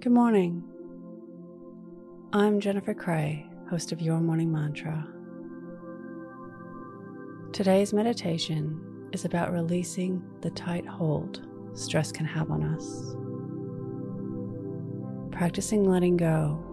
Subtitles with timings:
[0.00, 0.64] Good morning.
[2.32, 5.06] I'm Jennifer Cray, host of Your Morning Mantra.
[7.52, 8.80] Today's meditation
[9.12, 13.14] is about releasing the tight hold stress can have on us.
[15.36, 16.64] Practicing letting go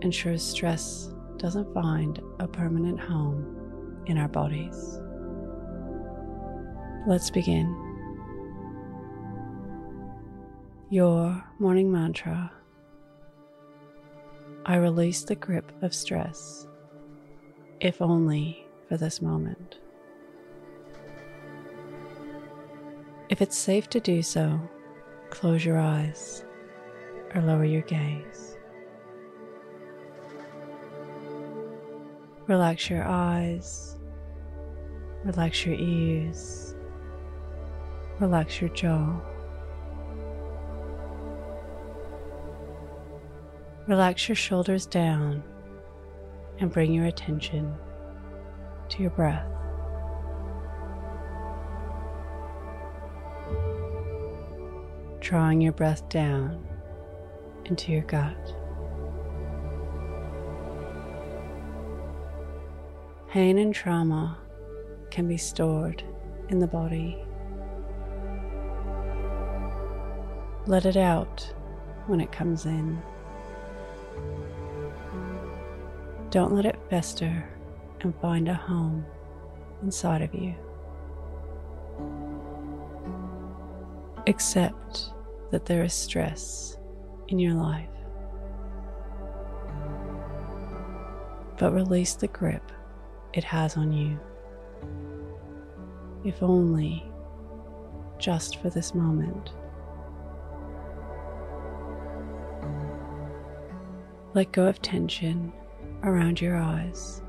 [0.00, 4.98] ensures stress doesn't find a permanent home in our bodies.
[7.06, 7.76] Let's begin.
[10.88, 12.50] Your morning mantra
[14.66, 16.66] I release the grip of stress,
[17.80, 19.78] if only for this moment.
[23.30, 24.60] If it's safe to do so,
[25.30, 26.44] close your eyes
[27.34, 28.56] or lower your gaze.
[32.46, 33.96] Relax your eyes,
[35.24, 36.74] relax your ears,
[38.18, 39.20] relax your jaw.
[43.90, 45.42] Relax your shoulders down
[46.60, 47.74] and bring your attention
[48.88, 49.44] to your breath.
[55.18, 56.64] Drawing your breath down
[57.64, 58.54] into your gut.
[63.28, 64.38] Pain and trauma
[65.10, 66.04] can be stored
[66.48, 67.18] in the body.
[70.68, 71.52] Let it out
[72.06, 73.02] when it comes in.
[76.30, 77.44] Don't let it fester
[78.02, 79.04] and find a home
[79.82, 80.54] inside of you.
[84.28, 85.12] Accept
[85.50, 86.76] that there is stress
[87.26, 87.88] in your life,
[91.58, 92.70] but release the grip
[93.32, 94.16] it has on you,
[96.24, 97.04] if only
[98.18, 99.50] just for this moment.
[104.32, 105.52] Let go of tension
[106.02, 107.22] around your eyes,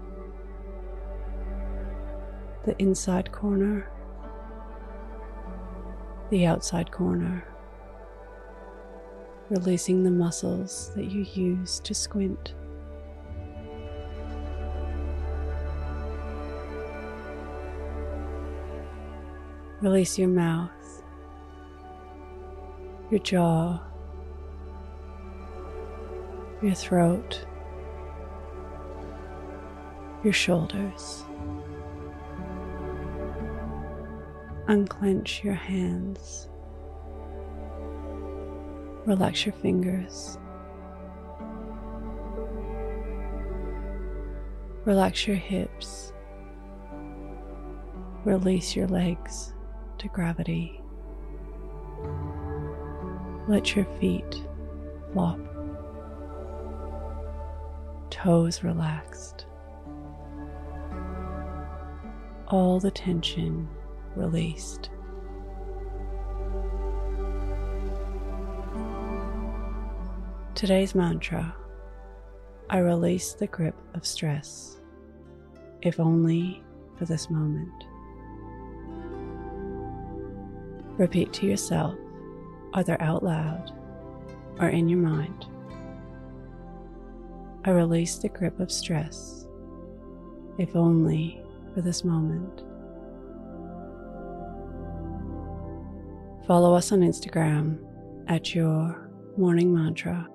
[2.65, 3.89] the inside corner,
[6.29, 7.43] the outside corner,
[9.49, 12.53] releasing the muscles that you use to squint.
[19.81, 20.69] Release your mouth,
[23.09, 23.81] your jaw,
[26.61, 27.45] your throat,
[30.23, 31.23] your shoulders.
[34.67, 36.47] Unclench your hands.
[39.05, 40.37] Relax your fingers.
[44.85, 46.13] Relax your hips.
[48.25, 49.53] Release your legs
[49.97, 50.81] to gravity.
[53.47, 54.43] Let your feet
[55.11, 55.39] flop.
[58.11, 59.45] Toes relaxed.
[62.51, 63.65] All the tension
[64.17, 64.89] released.
[70.53, 71.55] Today's mantra
[72.69, 74.81] I release the grip of stress,
[75.81, 76.61] if only
[76.97, 77.85] for this moment.
[80.99, 81.95] Repeat to yourself,
[82.73, 83.71] either out loud
[84.59, 85.45] or in your mind.
[87.63, 89.47] I release the grip of stress,
[90.57, 91.41] if only
[91.73, 92.63] for this moment.
[96.47, 97.79] Follow us on Instagram
[98.27, 100.27] at your morning mantra